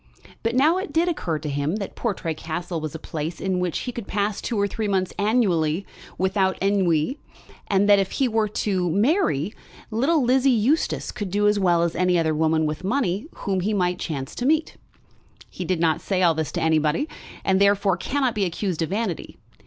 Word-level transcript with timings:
But 0.41 0.55
now 0.55 0.79
it 0.79 0.91
did 0.91 1.07
occur 1.07 1.37
to 1.37 1.47
him 1.47 1.75
that 1.75 1.95
Portray 1.95 2.33
Castle 2.33 2.81
was 2.81 2.95
a 2.95 2.97
place 2.97 3.39
in 3.39 3.59
which 3.59 3.81
he 3.81 3.91
could 3.91 4.07
pass 4.07 4.41
two 4.41 4.59
or 4.59 4.67
three 4.67 4.87
months 4.87 5.13
annually 5.19 5.85
without 6.17 6.57
ennui; 6.59 7.19
and 7.67 7.87
that 7.87 7.99
if 7.99 8.13
he 8.13 8.27
were 8.27 8.47
to 8.47 8.89
marry, 8.89 9.53
little 9.91 10.23
Lizzie 10.23 10.49
Eustace 10.49 11.13
would 11.19 11.29
do 11.29 11.47
as 11.47 11.59
well 11.59 11.83
as 11.83 11.95
any 11.95 12.17
other 12.17 12.33
woman 12.33 12.65
with 12.65 12.83
money 12.83 13.27
whom 13.45 13.59
he 13.59 13.75
might 13.75 13.99
chance 13.99 14.33
to 14.33 14.45
meet. 14.47 14.75
He 15.51 15.65
did 15.65 15.79
not 15.79 16.01
say 16.01 16.23
all 16.23 16.33
this 16.33 16.51
to 16.53 16.61
anybody, 16.63 17.07
and 17.45 17.61
therefore 17.61 17.95
cannot 17.95 18.33
be 18.33 18.45
accused 18.45 18.81
of 18.81 18.89
vanity. 18.89 19.37